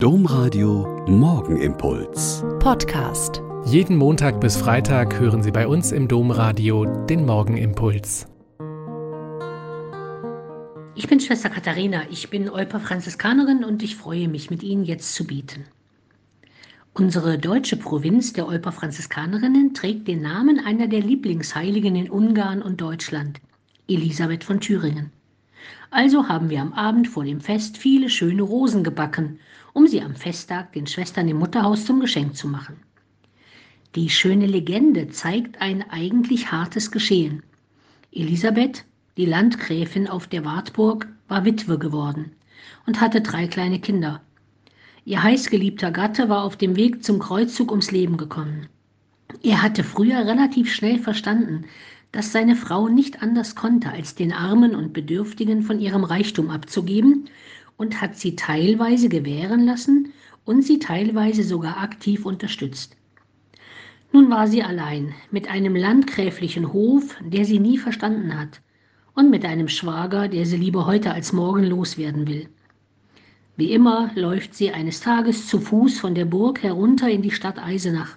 [0.00, 2.44] Domradio Morgenimpuls.
[2.60, 3.42] Podcast.
[3.64, 8.28] Jeden Montag bis Freitag hören Sie bei uns im Domradio den Morgenimpuls.
[10.94, 15.16] Ich bin Schwester Katharina, ich bin Olper Franziskanerin und ich freue mich, mit Ihnen jetzt
[15.16, 15.64] zu bieten.
[16.94, 22.80] Unsere deutsche Provinz der Olper Franziskanerinnen trägt den Namen einer der Lieblingsheiligen in Ungarn und
[22.80, 23.40] Deutschland,
[23.88, 25.10] Elisabeth von Thüringen.
[25.90, 29.40] Also haben wir am Abend vor dem Fest viele schöne Rosen gebacken,
[29.72, 32.76] um sie am Festtag den Schwestern im Mutterhaus zum Geschenk zu machen.
[33.94, 37.42] Die schöne Legende zeigt ein eigentlich hartes Geschehen.
[38.12, 38.84] Elisabeth,
[39.16, 42.32] die Landgräfin auf der Wartburg, war Witwe geworden
[42.86, 44.20] und hatte drei kleine Kinder.
[45.04, 48.68] Ihr heißgeliebter Gatte war auf dem Weg zum Kreuzzug ums Leben gekommen.
[49.42, 51.64] Er hatte früher relativ schnell verstanden,
[52.12, 57.28] dass seine Frau nicht anders konnte, als den Armen und Bedürftigen von ihrem Reichtum abzugeben
[57.76, 60.12] und hat sie teilweise gewähren lassen
[60.44, 62.96] und sie teilweise sogar aktiv unterstützt.
[64.12, 68.62] Nun war sie allein mit einem landgräflichen Hof, der sie nie verstanden hat,
[69.14, 72.48] und mit einem Schwager, der sie lieber heute als morgen loswerden will.
[73.56, 77.58] Wie immer läuft sie eines Tages zu Fuß von der Burg herunter in die Stadt
[77.58, 78.16] Eisenach,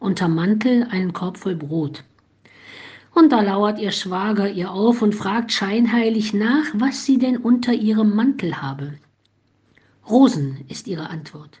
[0.00, 2.04] unterm Mantel einen Korb voll Brot.
[3.14, 7.72] Und da lauert ihr Schwager ihr auf und fragt scheinheilig nach, was sie denn unter
[7.72, 8.94] ihrem Mantel habe.
[10.08, 11.60] Rosen ist ihre Antwort.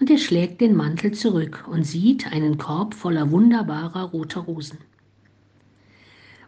[0.00, 4.78] Und er schlägt den Mantel zurück und sieht einen Korb voller wunderbarer roter Rosen.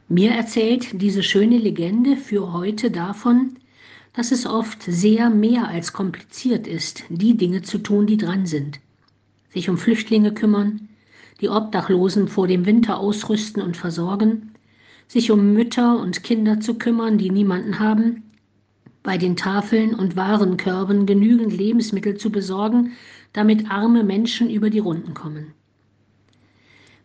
[0.08, 3.56] Mir erzählt diese schöne Legende für heute davon,
[4.12, 8.80] dass es oft sehr mehr als kompliziert ist, die Dinge zu tun, die dran sind.
[9.50, 10.88] Sich um Flüchtlinge kümmern,
[11.40, 14.52] die Obdachlosen vor dem Winter ausrüsten und versorgen,
[15.08, 18.22] sich um Mütter und Kinder zu kümmern, die niemanden haben,
[19.02, 22.92] bei den Tafeln und Warenkörben genügend Lebensmittel zu besorgen,
[23.32, 25.54] damit arme Menschen über die Runden kommen.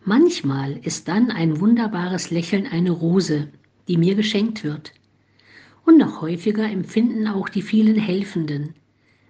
[0.04, 3.48] Manchmal ist dann ein wunderbares Lächeln eine Rose,
[3.88, 4.92] die mir geschenkt wird.
[5.86, 8.76] Und noch häufiger empfinden auch die vielen Helfenden,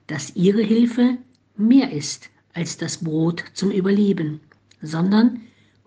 [0.08, 1.18] dass ihre Hilfe
[1.56, 4.42] mehr ist als das Brot zum Überleben
[4.82, 5.42] sondern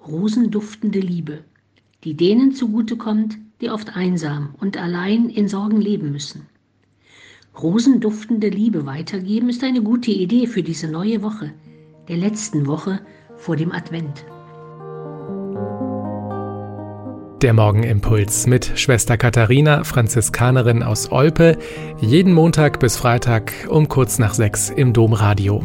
[0.07, 1.45] rosenduftende Liebe,
[2.05, 6.47] die denen zugutekommt, die oft einsam und allein in Sorgen leben müssen.
[7.61, 11.53] Rosenduftende Liebe weitergeben ist eine gute Idee für diese neue Woche,
[12.09, 13.01] der letzten Woche
[13.37, 14.25] vor dem Advent.
[17.43, 21.57] Der Morgenimpuls mit Schwester Katharina, Franziskanerin aus Olpe,
[22.01, 25.65] jeden Montag bis Freitag um kurz nach sechs im Domradio.